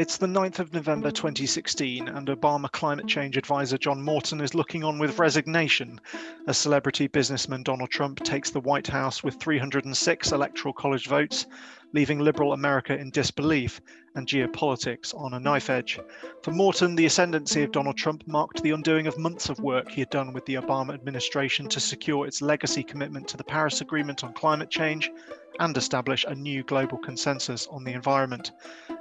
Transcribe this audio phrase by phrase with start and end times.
[0.00, 1.14] It's the 9th of November mm.
[1.14, 6.00] 2016, and Obama climate change advisor John Morton is looking on with resignation.
[6.46, 11.44] As celebrity businessman Donald Trump takes the White House with 306 electoral college votes,
[11.92, 13.80] leaving liberal America in disbelief
[14.14, 15.98] and geopolitics on a knife edge.
[16.42, 20.00] For Morton, the ascendancy of Donald Trump marked the undoing of months of work he
[20.00, 24.24] had done with the Obama administration to secure its legacy commitment to the Paris Agreement
[24.24, 25.10] on climate change
[25.58, 28.52] and establish a new global consensus on the environment.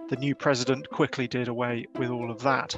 [0.10, 2.76] The new president quickly did away with all of that.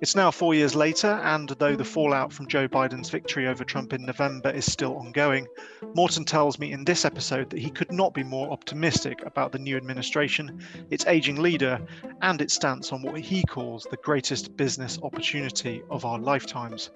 [0.00, 3.92] It's now four years later, and though the fallout from Joe Biden's victory over Trump
[3.92, 5.46] in November is still ongoing,
[5.94, 9.58] Morton tells me in this episode that he could not be more optimistic about the
[9.58, 10.60] new administration,
[10.90, 11.80] its aging leader,
[12.20, 16.90] and its stance on what he calls the greatest business opportunity of our lifetimes.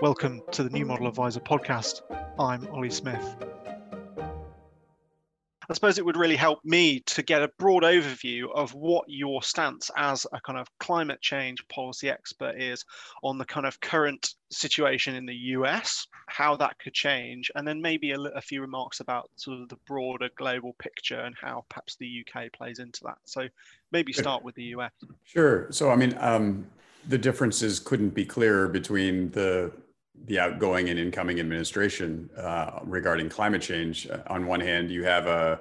[0.00, 2.00] Welcome to the New Model Advisor podcast.
[2.38, 3.51] I'm Ollie Smith.
[5.68, 9.42] I suppose it would really help me to get a broad overview of what your
[9.42, 12.84] stance as a kind of climate change policy expert is
[13.22, 17.80] on the kind of current situation in the US, how that could change, and then
[17.80, 21.96] maybe a, a few remarks about sort of the broader global picture and how perhaps
[21.96, 23.18] the UK plays into that.
[23.24, 23.48] So
[23.90, 24.92] maybe start with the US.
[25.24, 25.68] Sure.
[25.70, 26.66] So, I mean, um,
[27.08, 29.72] the differences couldn't be clearer between the
[30.26, 34.08] the outgoing and incoming administration uh, regarding climate change.
[34.08, 35.60] Uh, on one hand, you have a,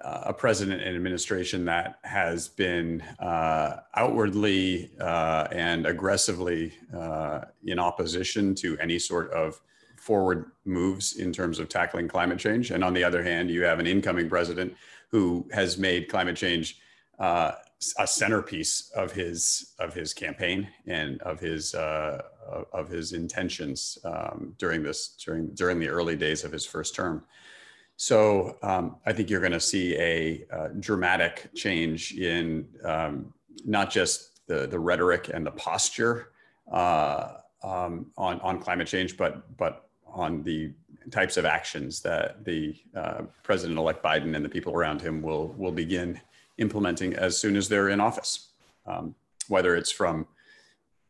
[0.00, 8.54] a president and administration that has been uh, outwardly uh, and aggressively uh, in opposition
[8.54, 9.60] to any sort of
[9.96, 12.70] forward moves in terms of tackling climate change.
[12.70, 14.74] And on the other hand, you have an incoming president
[15.08, 16.78] who has made climate change
[17.18, 17.52] uh,
[17.98, 22.22] a centerpiece of his of his campaign and of his uh,
[22.72, 27.24] of his intentions um, during this during during the early days of his first term.
[27.96, 30.44] So um, I think you're going to see a,
[30.80, 33.32] dramatic change in um,
[33.64, 36.32] not just the the rhetoric and the posture
[36.72, 40.72] uh, um, on on climate change, but but on the
[41.10, 45.72] types of actions that the uh, President-elect Biden and the people around him will will
[45.72, 46.20] begin
[46.58, 48.50] implementing as soon as they're in office.
[48.86, 49.14] Um,
[49.48, 50.26] whether it's from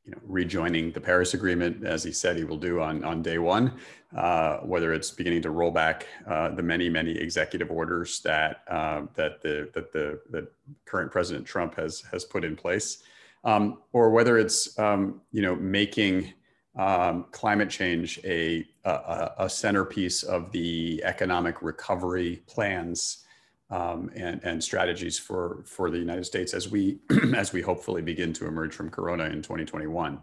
[0.04, 3.38] you know, rejoining the Paris Agreement, as he said he will do on, on day
[3.38, 3.72] one,
[4.16, 9.02] uh, whether it's beginning to roll back uh, the many, many executive orders that, uh,
[9.14, 10.48] that, the, that the
[10.84, 13.02] current President Trump has, has put in place,
[13.44, 16.32] um, or whether it's um, you know, making
[16.76, 23.25] um, climate change a, a, a centerpiece of the economic recovery plans
[23.70, 26.98] um, and, and strategies for, for the United States as we,
[27.34, 30.20] as we hopefully begin to emerge from Corona in 2021.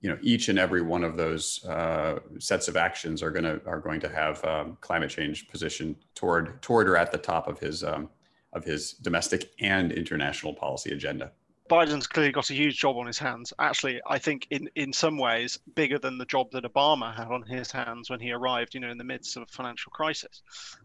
[0.00, 3.60] You know, each and every one of those uh, sets of actions are going to
[3.66, 7.58] are going to have um, climate change positioned toward toward or at the top of
[7.58, 8.10] his um,
[8.52, 11.32] of his domestic and international policy agenda.
[11.68, 13.52] Biden's clearly got a huge job on his hands.
[13.58, 17.42] Actually, I think in, in some ways bigger than the job that Obama had on
[17.42, 20.42] his hands when he arrived, you know, in the midst of a financial crisis.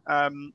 [0.07, 0.53] Um,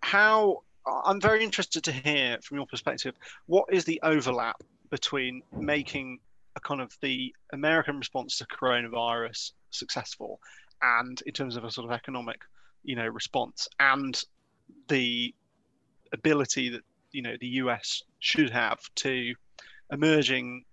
[0.00, 3.14] how I'm very interested to hear from your perspective
[3.46, 6.18] what is the overlap between making
[6.56, 10.40] a kind of the American response to coronavirus successful
[10.82, 12.40] and in terms of a sort of economic,
[12.82, 14.22] you know, response and
[14.88, 15.34] the
[16.12, 19.34] ability that you know the US should have to
[19.92, 20.64] emerging,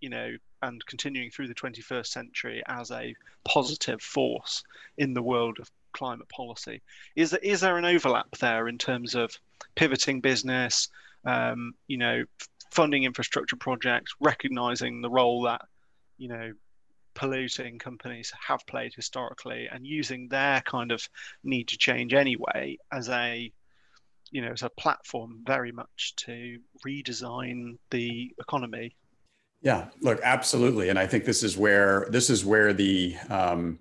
[0.00, 3.14] you know, and continuing through the 21st century as a
[3.46, 4.62] positive force
[4.96, 6.82] in the world of climate policy.
[7.16, 9.30] Is there, is there an overlap there in terms of
[9.74, 10.88] pivoting business,
[11.24, 12.24] um, you know,
[12.70, 15.62] funding infrastructure projects, recognizing the role that,
[16.16, 16.52] you know,
[17.18, 21.08] polluting companies have played historically and using their kind of
[21.42, 23.52] need to change anyway as a
[24.30, 28.94] you know as a platform very much to redesign the economy
[29.62, 33.80] yeah look absolutely and i think this is where this is where the um,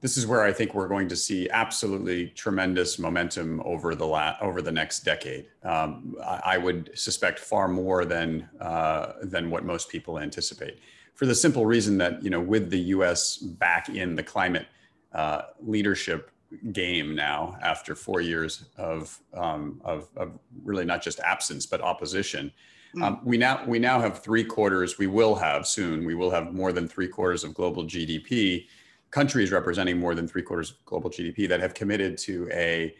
[0.00, 4.36] this is where I think we're going to see absolutely tremendous momentum over the la-
[4.40, 5.46] over the next decade.
[5.62, 10.78] Um, I, I, would suspect far more than uh, than what most people anticipate,
[11.14, 13.36] for the simple reason that you know with the U.S.
[13.36, 14.66] back in the climate
[15.12, 16.30] uh, leadership
[16.72, 22.50] game now after four years of, um, of, of really not just absence but opposition.
[22.94, 23.02] Hmm.
[23.02, 24.98] Um, we now we now have three quarters.
[24.98, 26.04] We will have soon.
[26.04, 28.66] We will have more than three quarters of global GDP
[29.10, 32.94] countries representing more than three quarters of global GDP that have committed to a,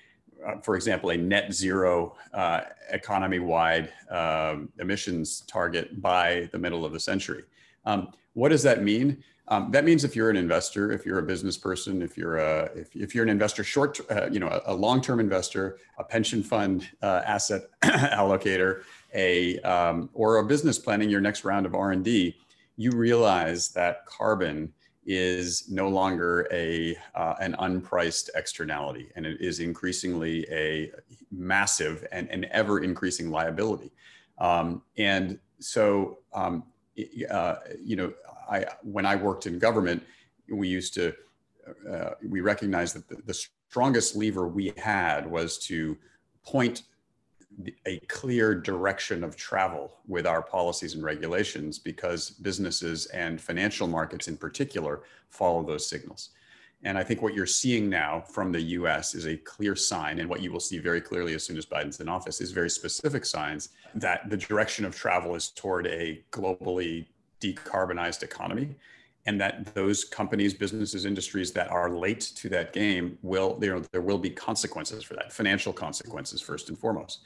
[0.46, 6.84] uh, for example, a net zero uh, economy wide um, emissions target by the middle
[6.84, 7.44] of the century.
[7.84, 9.22] Um, what does that mean?
[9.48, 12.70] Um, that means if you're an investor, if you're a business person, if you're a,
[12.76, 16.42] if, if you're an investor short, uh, you know, a, a long-term investor, a pension
[16.42, 22.36] fund uh, asset allocator, a um, or a business planning your next round of r&d
[22.80, 24.72] you realize that carbon
[25.06, 30.92] is no longer a uh, an unpriced externality and it is increasingly a
[31.32, 33.90] massive and an ever increasing liability.
[34.38, 36.64] Um, and so um,
[37.30, 38.12] uh, you know
[38.50, 40.02] I when I worked in government
[40.50, 41.14] we used to
[41.90, 45.96] uh, we recognized that the, the strongest lever we had was to
[46.44, 46.82] point
[47.86, 54.28] a clear direction of travel with our policies and regulations because businesses and financial markets
[54.28, 56.30] in particular follow those signals.
[56.82, 60.30] And I think what you're seeing now from the US is a clear sign, and
[60.30, 63.26] what you will see very clearly as soon as Biden's in office is very specific
[63.26, 67.06] signs that the direction of travel is toward a globally
[67.40, 68.74] decarbonized economy
[69.26, 73.82] and that those companies businesses industries that are late to that game will you know
[73.92, 77.20] there will be consequences for that financial consequences first and foremost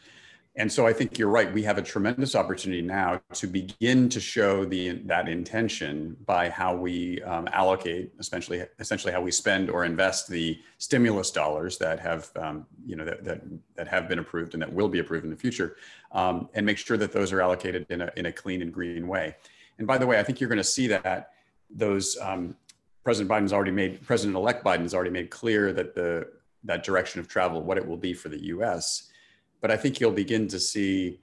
[0.57, 1.53] and so I think you're right.
[1.53, 6.77] We have a tremendous opportunity now to begin to show the that intention by how
[6.77, 12.31] we um, allocate, essentially, essentially how we spend or invest the stimulus dollars that have,
[12.37, 13.43] um, you know, that, that
[13.75, 15.77] that have been approved and that will be approved in the future,
[16.13, 19.09] um, and make sure that those are allocated in a in a clean and green
[19.09, 19.35] way.
[19.79, 21.31] And by the way, I think you're going to see that
[21.75, 22.57] those um,
[23.03, 26.29] President Biden's already made President-elect Biden's already made clear that the
[26.65, 29.11] that direction of travel, what it will be for the U.S
[29.65, 31.21] but I think you'll begin to see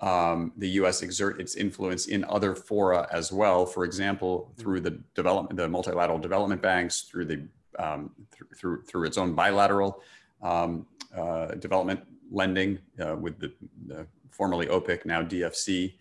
[0.00, 1.02] um, the U.S.
[1.02, 3.66] exert its influence in other fora as well.
[3.66, 7.46] For example, through the development, the multilateral development banks, through the
[7.78, 10.00] um, th- through through its own bilateral
[10.42, 12.00] um, uh, development
[12.30, 13.52] lending uh, with the,
[13.86, 15.92] the, formerly OPIC, now DFC,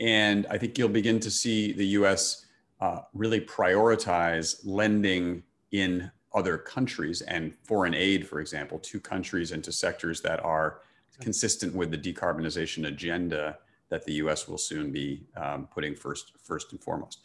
[0.00, 2.46] and I think you'll begin to see the U.S.
[2.80, 5.42] Uh, really prioritize lending
[5.72, 10.80] in other countries and foreign aid, for example, to countries and to sectors that are
[11.20, 13.58] consistent with the decarbonization agenda
[13.90, 14.48] that the U.S.
[14.48, 17.20] will soon be um, putting first, first and foremost.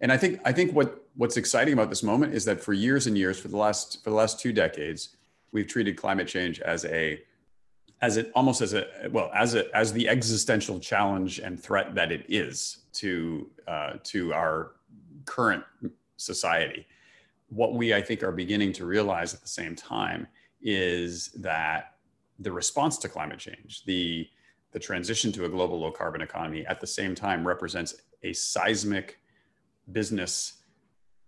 [0.00, 3.06] And I think I think what what's exciting about this moment is that for years
[3.06, 5.16] and years, for the last for the last two decades,
[5.52, 7.22] we've treated climate change as a
[8.00, 12.10] as it almost as a well as a as the existential challenge and threat that
[12.10, 14.72] it is to uh, to our
[15.24, 15.64] current
[16.16, 16.86] society.
[17.48, 20.26] What we I think are beginning to realize at the same time
[20.62, 21.96] is that
[22.38, 24.28] the response to climate change, the,
[24.72, 29.18] the transition to a global low carbon economy at the same time represents a seismic
[29.90, 30.62] business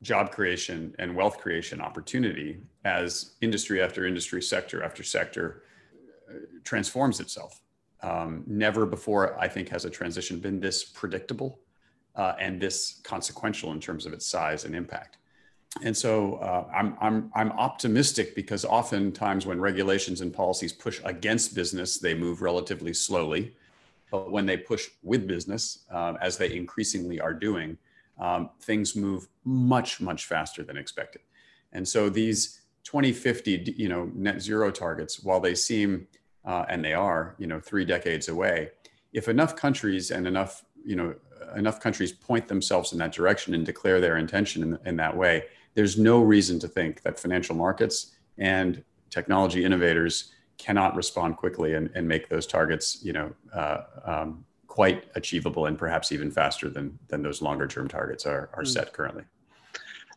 [0.02, 5.62] job creation and wealth creation opportunity as industry after industry, sector after sector
[6.30, 7.60] uh, transforms itself.
[8.02, 11.60] Um, never before, I think, has a transition been this predictable
[12.16, 15.18] uh, and this consequential in terms of its size and impact
[15.82, 21.54] and so uh, I'm, I'm, I'm optimistic because oftentimes when regulations and policies push against
[21.54, 23.56] business, they move relatively slowly.
[24.10, 27.76] But when they push with business, uh, as they increasingly are doing,
[28.20, 31.22] um, things move much, much faster than expected.
[31.72, 36.06] And so these 2050, you know, net zero targets, while they seem,
[36.44, 38.70] uh, and they are, you know, three decades away,
[39.12, 41.14] if enough countries and enough, you know,
[41.56, 45.44] enough countries point themselves in that direction and declare their intention in, in that way,
[45.74, 51.90] there's no reason to think that financial markets and technology innovators cannot respond quickly and,
[51.94, 56.98] and make those targets, you know, uh, um, quite achievable and perhaps even faster than
[57.08, 58.68] than those longer term targets are are mm.
[58.68, 59.24] set currently.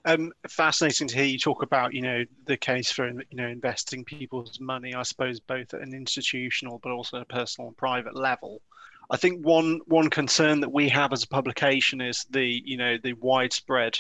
[0.05, 4.03] Um, fascinating to hear you talk about, you know, the case for you know investing
[4.03, 4.93] people's money.
[4.93, 8.61] I suppose both at an institutional but also a personal and private level.
[9.09, 12.97] I think one one concern that we have as a publication is the you know
[13.01, 13.97] the widespread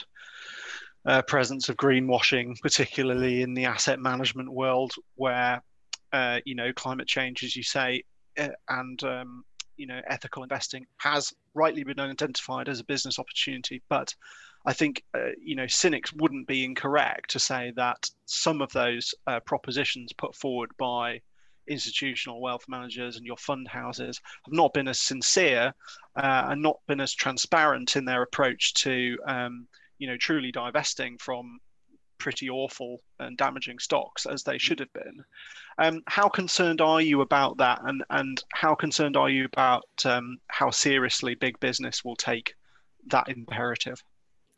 [1.05, 5.63] uh, presence of greenwashing, particularly in the asset management world, where
[6.11, 8.03] uh, you know climate change, as you say,
[8.37, 9.43] uh, and um,
[9.77, 14.13] you know ethical investing has rightly been identified as a business opportunity, but
[14.65, 19.15] I think uh, you know cynics wouldn't be incorrect to say that some of those
[19.25, 21.21] uh, propositions put forward by
[21.67, 25.73] institutional wealth managers and your fund houses have not been as sincere
[26.15, 31.17] uh, and not been as transparent in their approach to um, you know truly divesting
[31.17, 31.59] from
[32.17, 35.23] pretty awful and damaging stocks as they should have been.
[35.77, 40.37] Um, how concerned are you about that, and and how concerned are you about um,
[40.47, 42.55] how seriously big business will take
[43.07, 44.03] that imperative?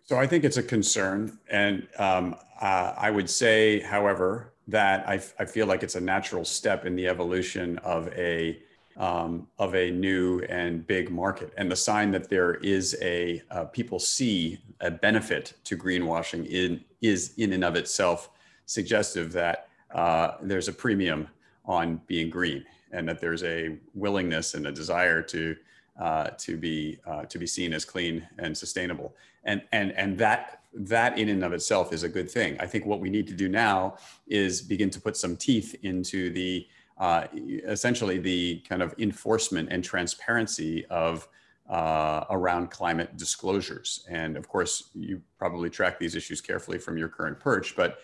[0.05, 5.21] So I think it's a concern, and um, uh, I would say, however, that I,
[5.39, 8.59] I feel like it's a natural step in the evolution of a
[8.97, 11.53] um, of a new and big market.
[11.57, 16.83] And the sign that there is a uh, people see a benefit to greenwashing in,
[17.01, 18.29] is in and of itself
[18.65, 21.27] suggestive that uh, there's a premium
[21.65, 22.65] on being green.
[22.91, 25.55] and that there's a willingness and a desire to
[25.99, 29.13] uh, to be uh, to be seen as clean and sustainable.
[29.43, 32.57] And and and that that in and of itself is a good thing.
[32.59, 33.97] I think what we need to do now
[34.27, 37.27] is begin to put some teeth into the uh,
[37.65, 41.29] essentially the kind of enforcement and transparency of
[41.69, 44.05] uh, around climate disclosures.
[44.09, 47.99] And of course, you probably track these issues carefully from your current perch, but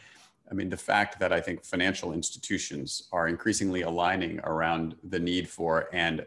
[0.49, 5.49] I mean, the fact that I think financial institutions are increasingly aligning around the need
[5.49, 6.25] for and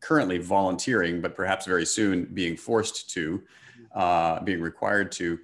[0.00, 3.42] currently volunteering, but perhaps very soon being forced to,
[3.94, 5.38] uh, being required to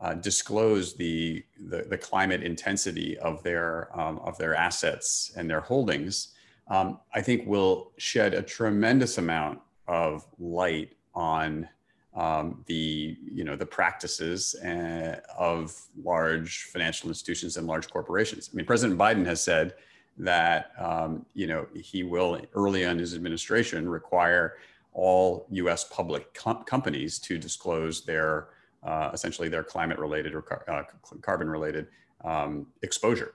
[0.00, 5.60] uh, disclose the, the, the climate intensity of their um, of their assets and their
[5.60, 6.34] holdings,
[6.68, 11.68] um, I think will shed a tremendous amount of light on
[12.14, 18.50] um, the you know the practices uh, of large financial institutions and large corporations.
[18.52, 19.74] I mean, President Biden has said
[20.18, 24.54] that um, you know he will early on his administration require
[24.96, 25.84] all U.S.
[25.84, 28.48] public com- companies to disclose their
[28.82, 30.82] uh, essentially their climate related or car- uh,
[31.20, 31.88] carbon related
[32.24, 33.34] um, exposure.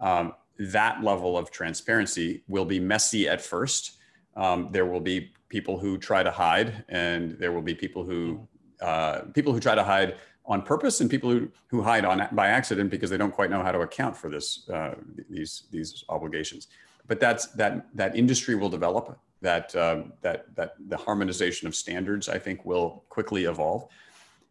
[0.00, 3.92] Um, that level of transparency will be messy at first.
[4.36, 8.46] Um, there will be people who try to hide, and there will be people who
[8.82, 12.48] uh, people who try to hide on purpose and people who, who hide on by
[12.48, 14.94] accident because they don't quite know how to account for this uh,
[15.30, 16.68] these these obligations.
[17.06, 19.18] But that's that that industry will develop.
[19.40, 23.88] That uh, that that the harmonization of standards I think will quickly evolve.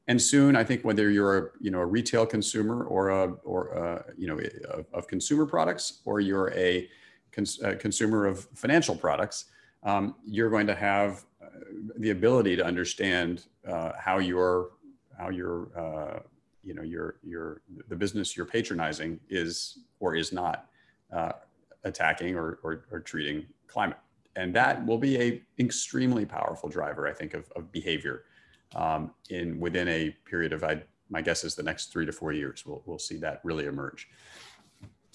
[0.10, 3.68] And soon, I think whether you're a you know a retail consumer or a or
[3.70, 4.40] a, you know
[4.70, 6.88] of, of consumer products or you're a,
[7.34, 9.46] cons- a consumer of financial products,
[9.84, 11.48] um, you're going to have uh,
[11.98, 14.70] the ability to understand uh, how your
[15.18, 16.20] how your uh,
[16.64, 20.68] you know your your the business you're patronizing is or is not
[21.12, 21.34] uh,
[21.84, 23.98] attacking or, or, or treating climate
[24.38, 28.24] and that will be a extremely powerful driver i think of, of behavior
[28.76, 32.32] um, in within a period of I, my guess is the next three to four
[32.32, 34.08] years we'll, we'll see that really emerge.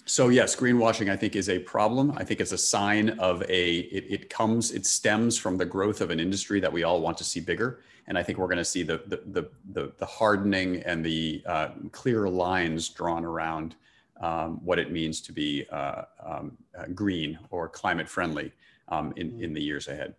[0.04, 2.12] So yes greenwashing i think is a problem.
[2.16, 6.00] I think it's a sign of a it, it comes it stems from the growth
[6.00, 7.80] of an industry that we all want to see bigger.
[8.08, 11.68] And I think we're going to see the the the, the, hardening and the uh,
[11.92, 13.76] clear lines drawn around
[14.20, 18.52] um, what it means to be uh, um, uh, green or climate friendly
[18.92, 19.42] um, in mm.
[19.42, 20.14] in the years ahead.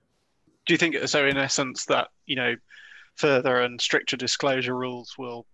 [0.66, 1.26] Do you think so?
[1.26, 2.56] In essence, that you know,
[3.16, 5.46] further and stricter disclosure rules will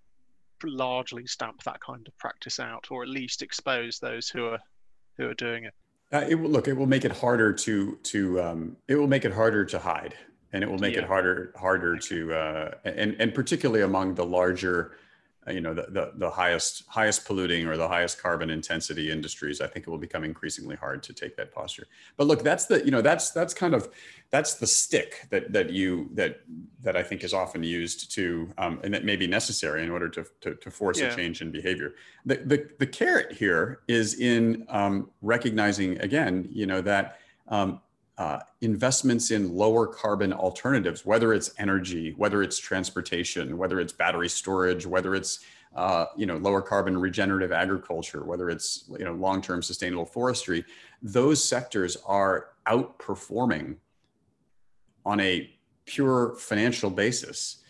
[0.63, 4.59] largely stamp that kind of practice out, or at least expose those who are
[5.17, 5.73] who are doing it.
[6.11, 6.67] Uh, it will look.
[6.67, 8.41] It will make it harder to to.
[8.41, 10.15] Um, it will make it harder to hide
[10.51, 11.01] and it will make yeah.
[11.01, 14.97] it harder harder to uh, and and particularly among the larger
[15.49, 19.67] you know the, the, the highest highest polluting or the highest carbon intensity industries i
[19.67, 21.87] think it will become increasingly hard to take that posture
[22.17, 23.89] but look that's the you know that's that's kind of
[24.29, 26.41] that's the stick that that you that
[26.81, 30.09] that i think is often used to um, and that may be necessary in order
[30.09, 31.07] to to, to force yeah.
[31.07, 36.65] a change in behavior the, the the carrot here is in um, recognizing again you
[36.65, 37.81] know that um,
[38.19, 44.27] uh, investments in lower carbon alternatives, whether it's energy, whether it's transportation, whether it's battery
[44.27, 45.39] storage, whether it's
[45.73, 50.65] uh, you know lower carbon regenerative agriculture, whether it's you know long-term sustainable forestry,
[51.01, 53.77] those sectors are outperforming
[55.05, 55.49] on a
[55.85, 57.63] pure financial basis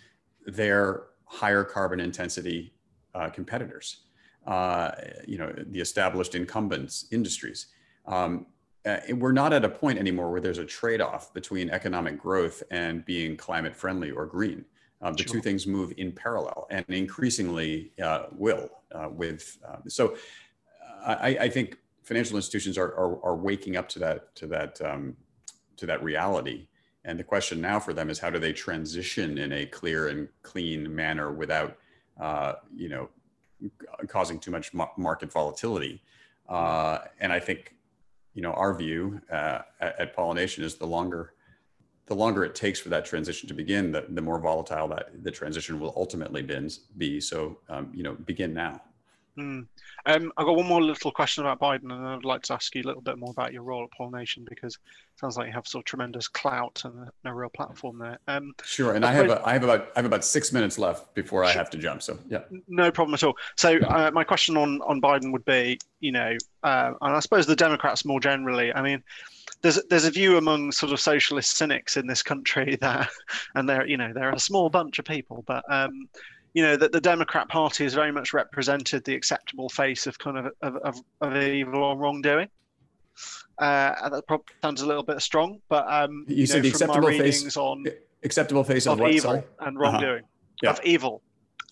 [0.47, 2.73] their higher carbon intensity
[3.13, 3.97] uh, competitors,
[4.47, 4.91] uh,
[5.27, 7.67] you know the established incumbents industries.
[8.07, 8.47] Um,
[8.85, 13.05] uh, we're not at a point anymore where there's a trade-off between economic growth and
[13.05, 14.65] being climate friendly or green.
[15.01, 15.33] Um, the sure.
[15.33, 20.15] two things move in parallel and increasingly uh, will uh, with uh, so
[21.05, 25.15] I, I, think financial institutions are, are, are, waking up to that to that um,
[25.77, 26.67] to that reality
[27.05, 30.27] and the question now for them is how do they transition in a clear and
[30.41, 31.77] clean manner without
[32.19, 33.07] uh, you know
[34.09, 36.01] causing too much market volatility
[36.49, 37.75] uh, and I think
[38.33, 41.33] you know, our view uh, at, at, Pollination is the longer
[42.05, 45.29] the longer it takes for that transition to begin, the, the more volatile that the
[45.29, 46.41] transition will ultimately
[46.97, 47.21] be.
[47.21, 48.81] So, um, you know, begin now.
[49.39, 49.67] Mm.
[50.05, 52.81] Um, I've got one more little question about Biden, and I'd like to ask you
[52.83, 55.67] a little bit more about your role at Pollination because it sounds like you have
[55.67, 58.19] sort of tremendous clout and a, a real platform there.
[58.27, 60.79] Um, sure, and I, I have a, I have about I have about six minutes
[60.79, 61.51] left before sure.
[61.51, 62.01] I have to jump.
[62.01, 63.35] So yeah, no problem at all.
[63.57, 67.45] So uh, my question on on Biden would be, you know, uh, and I suppose
[67.45, 68.73] the Democrats more generally.
[68.73, 69.03] I mean,
[69.61, 73.09] there's there's a view among sort of socialist cynics in this country that,
[73.55, 76.07] and they're you know they're a small bunch of people, but um,
[76.53, 80.37] you know that the Democrat Party has very much represented the acceptable face of kind
[80.37, 82.49] of of, of, of evil or wrongdoing.
[83.57, 86.69] Uh, that probably sounds a little bit strong, but um, you, you said know, the
[86.69, 87.83] acceptable face on
[88.23, 89.43] acceptable face of, of what, evil sorry?
[89.59, 90.57] and wrongdoing uh-huh.
[90.63, 90.69] yeah.
[90.69, 91.21] of evil.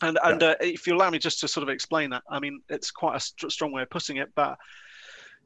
[0.02, 0.50] And and yeah.
[0.50, 3.16] uh, if you allow me just to sort of explain that, I mean, it's quite
[3.16, 4.58] a st- strong way of putting it, but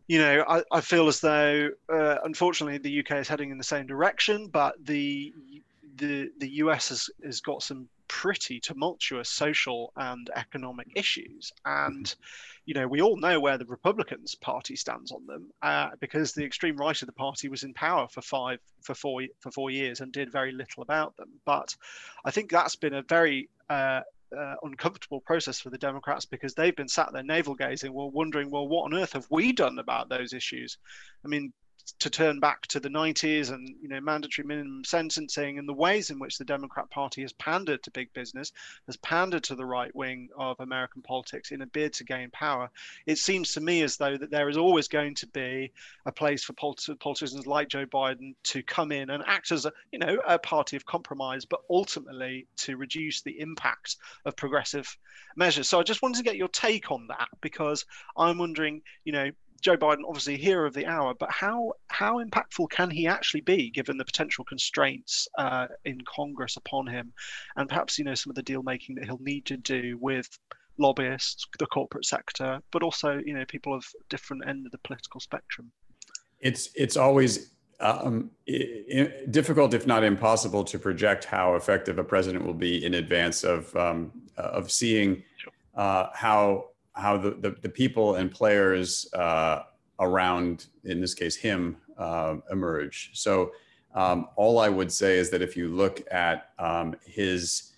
[0.07, 3.63] you know, I, I feel as though, uh, unfortunately, the UK is heading in the
[3.63, 5.33] same direction, but the
[5.95, 12.13] the the US has, has got some pretty tumultuous social and economic issues, and
[12.65, 16.43] you know, we all know where the Republicans Party stands on them uh, because the
[16.43, 20.01] extreme right of the party was in power for five for four for four years
[20.01, 21.29] and did very little about them.
[21.45, 21.73] But
[22.25, 24.01] I think that's been a very uh,
[24.37, 28.51] uh, uncomfortable process for the Democrats because they've been sat there navel gazing, well, wondering,
[28.51, 30.77] well, what on earth have we done about those issues?
[31.23, 31.53] I mean,
[31.99, 36.09] to turn back to the 90s and you know mandatory minimum sentencing and the ways
[36.09, 38.51] in which the Democrat Party has pandered to big business,
[38.87, 42.69] has pandered to the right wing of American politics in a bid to gain power.
[43.05, 45.71] It seems to me as though that there is always going to be
[46.05, 49.71] a place for politi- politicians like Joe Biden to come in and act as a
[49.91, 54.97] you know a party of compromise, but ultimately to reduce the impact of progressive
[55.35, 55.69] measures.
[55.69, 57.85] So I just wanted to get your take on that because
[58.17, 62.69] I'm wondering, you know, Joe Biden, obviously hero of the hour, but how how impactful
[62.69, 67.13] can he actually be given the potential constraints uh, in Congress upon him,
[67.55, 70.27] and perhaps you know some of the deal making that he'll need to do with
[70.77, 75.19] lobbyists, the corporate sector, but also you know people of different end of the political
[75.19, 75.71] spectrum.
[76.39, 78.31] It's it's always um,
[79.29, 83.75] difficult, if not impossible, to project how effective a president will be in advance of
[83.75, 85.23] um, of seeing
[85.75, 89.63] uh, how how the, the, the, people and players uh,
[89.99, 93.11] around, in this case, him, uh, emerge.
[93.13, 93.51] So
[93.93, 97.73] um, all I would say is that if you look at um, his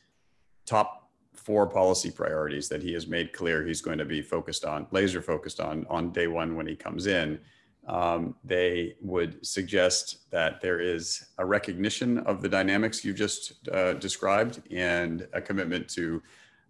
[0.65, 4.87] top four policy priorities that he has made clear he's going to be focused on,
[4.91, 7.39] laser focused on, on day one when he comes in,
[7.87, 13.93] um, they would suggest that there is a recognition of the dynamics you've just uh,
[13.93, 16.23] described and a commitment to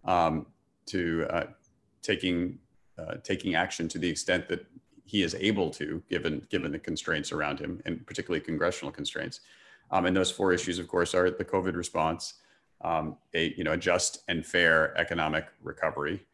[0.04, 0.46] um,
[0.86, 1.46] to uh,
[2.04, 2.58] taking
[2.96, 4.64] uh, taking action to the extent that
[5.04, 9.40] he is able to, given given the constraints around him, and particularly congressional constraints.
[9.90, 12.34] Um, and those four issues, of course, are the COVID response,
[12.82, 16.24] um, a you know a just and fair economic recovery,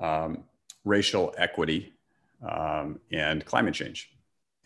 [0.00, 0.44] um,
[0.84, 1.92] racial equity,
[2.48, 4.10] um, and climate change.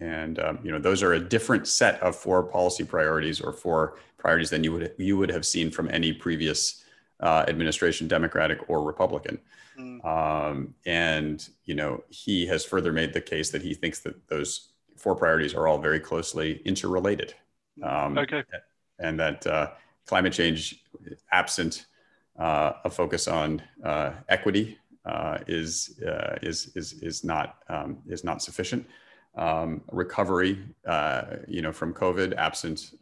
[0.01, 3.99] And um, you know those are a different set of four policy priorities or four
[4.19, 6.85] priorities than you would you would have seen from any previous
[7.21, 9.39] uh, administration, Democratic or Republican.
[9.79, 10.05] Mm.
[10.05, 14.71] Um, and you know, he has further made the case that he thinks that those
[14.97, 17.35] four priorities are all very closely interrelated.
[17.83, 18.43] Um, okay.
[18.99, 19.71] And that uh,
[20.07, 20.83] climate change,
[21.31, 21.87] absent
[22.39, 28.25] uh, a focus on uh, equity, uh, is uh, is is is not um, is
[28.25, 28.87] not sufficient.
[29.37, 30.59] Um, recovery,
[31.47, 32.93] you know, from COVID, absent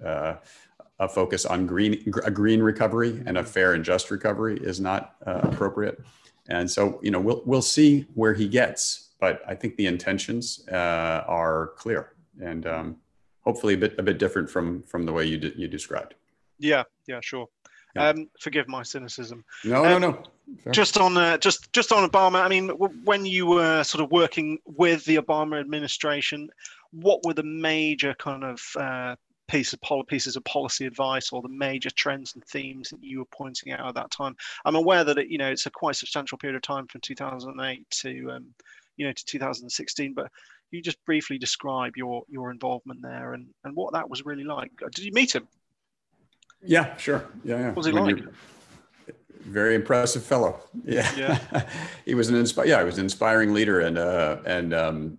[0.99, 5.17] a focus on green a green recovery and a fair and just recovery is not
[5.27, 6.01] uh, appropriate.
[6.49, 10.67] And so, you know, we'll we'll see where he gets, but I think the intentions
[10.71, 12.97] uh, are clear and um,
[13.41, 16.15] hopefully a bit a bit different from from the way you de- you described.
[16.59, 17.47] Yeah, yeah, sure.
[17.95, 18.11] Yeah.
[18.11, 19.45] Um, forgive my cynicism.
[19.65, 20.23] No, um, no, no.
[20.63, 20.73] Fair.
[20.73, 22.43] Just on uh, just just on Obama.
[22.43, 22.69] I mean,
[23.05, 26.49] when you were sort of working with the Obama administration,
[26.93, 29.17] what were the major kind of uh,
[29.49, 33.21] piece of pol- pieces of policy advice or the major trends and themes that you
[33.21, 34.37] were pointing out at that time?
[34.65, 37.91] I'm aware that it, you know it's a quite substantial period of time from 2008
[37.91, 38.47] to um,
[38.97, 40.31] you know to 2016, but
[40.71, 44.71] you just briefly describe your your involvement there and and what that was really like.
[44.93, 45.49] Did you meet him?
[46.63, 47.25] Yeah, sure.
[47.45, 47.67] Yeah, yeah.
[47.69, 48.19] What was he like?
[49.41, 50.61] Very impressive fellow.
[50.85, 51.69] Yeah, yeah.
[52.05, 55.19] he was an inspi- Yeah, he was an inspiring leader and uh, and um,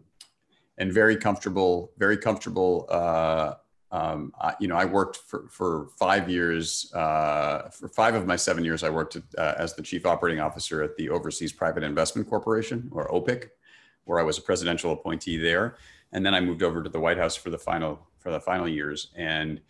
[0.78, 3.54] and very comfortable, very comfortable uh,
[3.92, 8.36] um, I, you know, I worked for, for five years, uh, for five of my
[8.36, 12.30] seven years, I worked uh, as the chief operating officer at the Overseas Private Investment
[12.30, 13.50] Corporation or OPIC,
[14.04, 15.78] where I was a presidential appointee there.
[16.12, 18.68] And then I moved over to the White House for the final, for the final
[18.68, 19.62] years and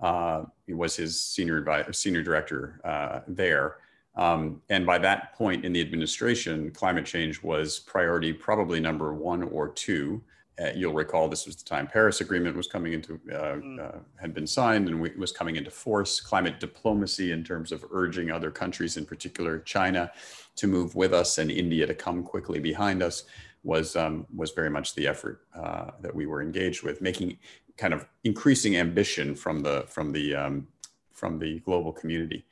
[0.00, 3.76] uh, was his senior advisor, senior director uh, there.
[4.14, 9.42] Um, and by that point in the administration, climate change was priority probably number one
[9.42, 10.22] or two.
[10.58, 13.78] Uh, you'll recall this was the time Paris Agreement was coming into uh, mm.
[13.78, 16.18] uh, had been signed and we, was coming into force.
[16.18, 20.10] Climate diplomacy in terms of urging other countries, in particular China,
[20.56, 23.24] to move with us and India to come quickly behind us
[23.64, 27.36] was um, was very much the effort uh, that we were engaged with, making
[27.76, 30.66] kind of increasing ambition from the from the um,
[31.12, 32.46] from the global community.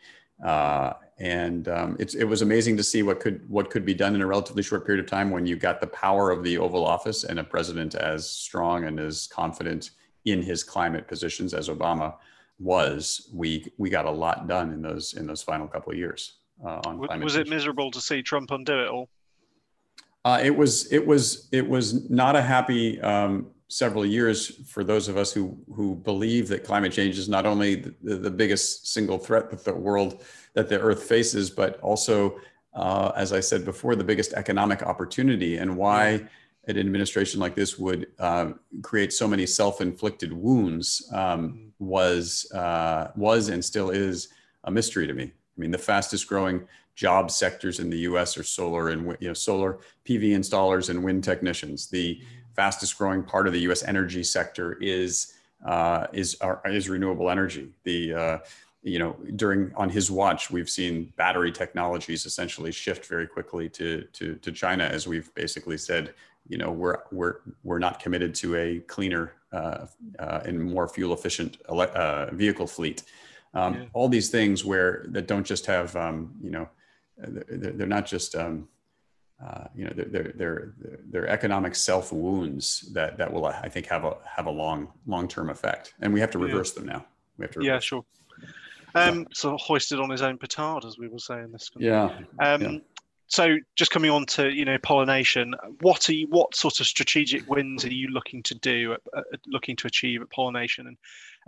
[0.44, 4.20] Uh, and um, it was amazing to see what could what could be done in
[4.20, 7.22] a relatively short period of time when you got the power of the Oval Office
[7.22, 9.90] and a president as strong and as confident
[10.24, 12.14] in his climate positions as Obama
[12.58, 13.30] was.
[13.32, 16.80] We we got a lot done in those in those final couple of years uh,
[16.84, 17.24] on was, climate.
[17.24, 17.46] Was change.
[17.46, 19.08] it miserable to see Trump undo it all?
[20.24, 24.36] Uh, it was it was it was not a happy um, several years
[24.68, 28.30] for those of us who who believe that climate change is not only the, the
[28.30, 32.38] biggest single threat that the world that the earth faces but also
[32.74, 36.20] uh, as i said before the biggest economic opportunity and why
[36.66, 43.48] an administration like this would uh, create so many self-inflicted wounds um, was uh, was
[43.48, 44.28] and still is
[44.64, 45.24] a mystery to me.
[45.24, 49.34] I mean the fastest growing job sectors in the us are solar and you know
[49.34, 51.88] solar pv installers and wind technicians.
[51.88, 52.20] The
[52.54, 53.82] fastest growing part of the U.S.
[53.82, 56.36] energy sector is uh, is
[56.66, 57.70] is renewable energy.
[57.84, 58.38] The uh,
[58.82, 64.02] you know during on his watch, we've seen battery technologies essentially shift very quickly to
[64.12, 66.14] to, to China, as we've basically said.
[66.46, 69.86] You know we're we're we're not committed to a cleaner uh,
[70.18, 73.02] uh and more fuel efficient uh, vehicle fleet.
[73.54, 73.84] Um, yeah.
[73.94, 76.68] All these things where that don't just have um, you know
[77.16, 78.68] they're, they're not just um,
[79.42, 80.74] uh, you know, their, their,
[81.10, 85.50] their, economic self wounds that, that will, I think, have a, have a long, long-term
[85.50, 85.94] effect.
[86.00, 86.80] And we have to reverse yeah.
[86.80, 87.06] them now.
[87.36, 87.64] We have to.
[87.64, 88.04] Yeah, sure.
[88.94, 89.50] Um, yeah.
[89.50, 91.70] Of hoisted on his own petard, as we were saying this.
[91.76, 92.16] Yeah.
[92.38, 92.78] Um, yeah.
[93.26, 97.48] So just coming on to, you know, pollination, what are you, what sort of strategic
[97.48, 100.96] wins are you looking to do, uh, looking to achieve at pollination and,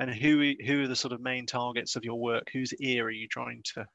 [0.01, 2.49] and who, who are the sort of main targets of your work?
[2.53, 3.87] Whose ear are you trying to,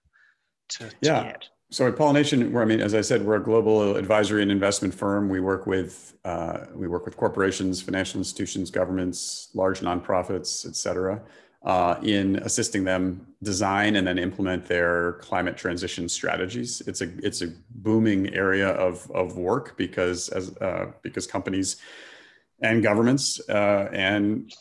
[0.70, 1.24] to, to yeah.
[1.24, 1.50] get?
[1.72, 5.30] So at Pollination, I mean, as I said, we're a global advisory and investment firm.
[5.30, 11.22] We work with uh, we work with corporations, financial institutions, governments, large nonprofits, et cetera,
[11.64, 16.82] uh, in assisting them design and then implement their climate transition strategies.
[16.88, 21.78] It's a it's a booming area of of work because as uh, because companies
[22.62, 24.54] and governments uh, and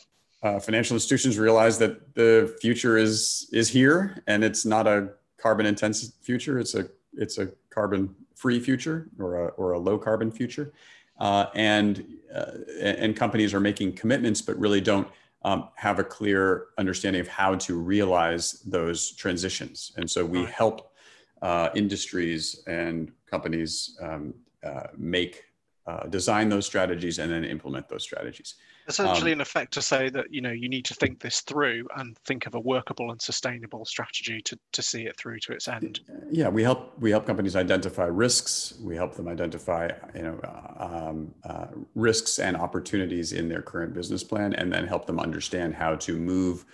[0.43, 5.65] uh, financial institutions realize that the future is is here and it's not a carbon
[5.65, 6.57] intensive future.
[6.57, 10.73] It's a it's a carbon free future or a, or a low carbon future.
[11.19, 15.07] Uh, and, uh, and companies are making commitments, but really don't
[15.43, 19.91] um, have a clear understanding of how to realize those transitions.
[19.97, 20.93] And so we help
[21.41, 25.43] uh, industries and companies um, uh, make,
[25.85, 28.55] uh, design those strategies and then implement those strategies
[28.99, 31.87] essentially um, in effect to say that you know you need to think this through
[31.97, 35.67] and think of a workable and sustainable strategy to, to see it through to its
[35.67, 36.01] end.
[36.29, 38.73] Yeah we help we help companies identify risks.
[38.81, 40.39] We help them identify you know
[40.77, 45.75] um, uh, risks and opportunities in their current business plan and then help them understand
[45.75, 46.65] how to move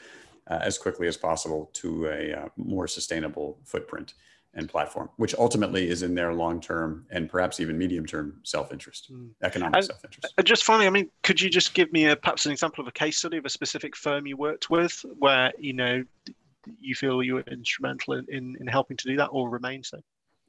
[0.49, 4.13] uh, as quickly as possible to a uh, more sustainable footprint
[4.57, 8.73] and platform, which ultimately is in their long term and perhaps even medium term self
[8.73, 9.29] interest, mm.
[9.43, 10.33] economic self interest.
[10.43, 12.91] Just finally, I mean, could you just give me a perhaps an example of a
[12.91, 16.03] case study of a specific firm you worked with where you know
[16.79, 19.99] you feel you were instrumental in, in, in helping to do that or remain so?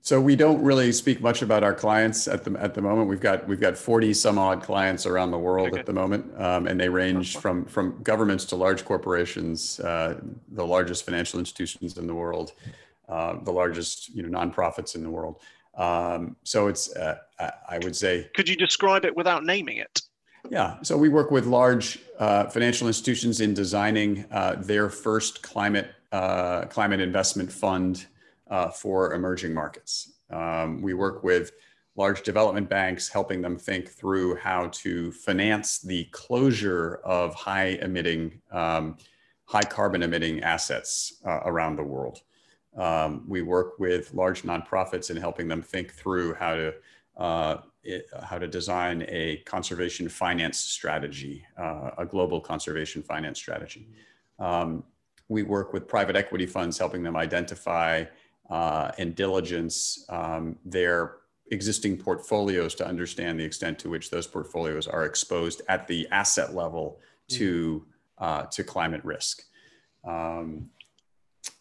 [0.00, 3.08] So we don't really speak much about our clients at the at the moment.
[3.08, 5.80] We've got we've got forty some odd clients around the world okay.
[5.80, 10.18] at the moment, um, and they range from from governments to large corporations, uh,
[10.52, 12.52] the largest financial institutions in the world,
[13.08, 15.40] uh, the largest you know nonprofits in the world.
[15.76, 18.28] Um, so it's uh, I would say.
[18.34, 20.02] Could you describe it without naming it?
[20.50, 25.90] Yeah, so we work with large uh, financial institutions in designing uh, their first climate
[26.10, 28.06] uh, climate investment fund
[28.48, 30.12] uh, for emerging markets.
[30.30, 31.52] Um, we work with
[31.96, 38.40] large development banks, helping them think through how to finance the closure of high emitting,
[38.52, 38.96] um,
[39.44, 42.22] high carbon emitting assets around the world.
[42.76, 46.74] Um, we work with large nonprofits in helping them think through how to
[47.16, 53.88] uh, it, how to design a conservation finance strategy, uh, a global conservation finance strategy.
[54.38, 54.84] Um,
[55.28, 58.04] we work with private equity funds, helping them identify
[58.50, 61.16] uh, and diligence um, their
[61.50, 66.54] existing portfolios to understand the extent to which those portfolios are exposed at the asset
[66.54, 67.84] level to
[68.18, 69.44] uh, to climate risk.
[70.04, 70.70] Um,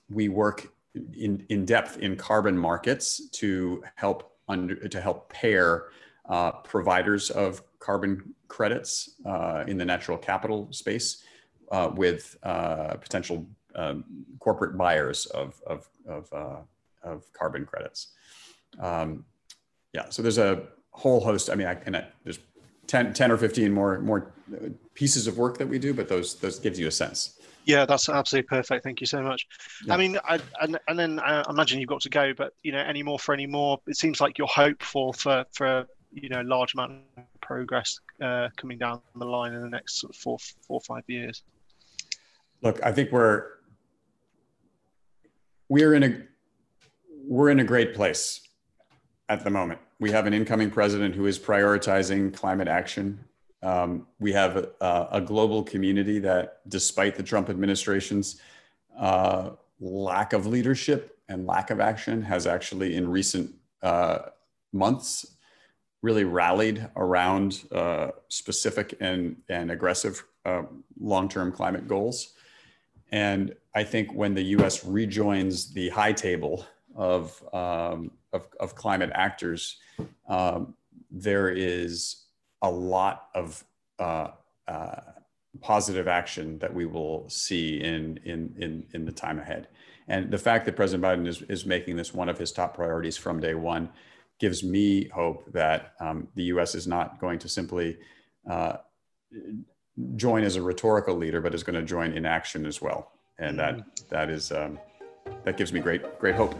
[0.10, 0.74] we work
[1.18, 5.86] in, in depth in carbon markets to help under, to help pair
[6.30, 11.24] uh, providers of carbon credits uh, in the natural capital space
[11.72, 14.04] uh, with uh, potential um,
[14.40, 16.62] corporate buyers of, of, of, uh,
[17.04, 18.10] of carbon credits.
[18.80, 19.26] Um,
[19.94, 21.50] yeah, so there's a whole host.
[21.50, 22.40] I mean, I, I, there's
[22.88, 24.34] 10, 10 or 15 more, more
[24.94, 27.37] pieces of work that we do, but those, those gives you a sense.
[27.68, 28.82] Yeah, that's absolutely perfect.
[28.86, 29.46] Thank you so much.
[29.86, 29.94] Yeah.
[29.94, 32.80] I mean, I, and, and then I imagine you've got to go, but you know,
[32.80, 33.78] any more for any more?
[33.88, 38.48] It seems like you're hopeful for for a you know large amount of progress uh,
[38.56, 41.44] coming down the line in the next sort of four four or five years.
[42.62, 43.44] Look, I think we're
[45.68, 46.22] we're in a
[47.28, 48.48] we're in a great place
[49.28, 49.82] at the moment.
[50.00, 53.26] We have an incoming president who is prioritizing climate action.
[53.64, 58.40] Um, we have a, a, global community that, despite the Trump administration's
[58.98, 64.20] uh, lack of leadership and lack of action, has actually, in recent uh,
[64.72, 65.26] months,
[66.04, 70.64] really rallied around uh, specific and, and aggressive uh,
[71.00, 72.34] long term climate goals.
[73.12, 76.66] And I think when the US rejoins the high table
[76.96, 79.78] of, um, of, of, climate actors,
[80.28, 80.76] um,
[81.10, 82.27] there is
[82.62, 83.64] a lot of
[84.00, 84.30] uh,
[84.68, 85.02] uh,
[85.62, 89.68] positive action that we will see in, in, in, in the time ahead.
[90.08, 93.18] And the fact that President Biden is, is making this one of his top priorities
[93.18, 93.90] from day one
[94.40, 97.98] gives me hope that um, the US is not going to simply
[98.50, 98.78] uh,
[100.16, 103.12] join as a rhetorical leader, but is going to join in action as well.
[103.40, 103.90] And that mm-hmm.
[104.10, 104.80] that is um,
[105.44, 106.56] that gives me great great hope.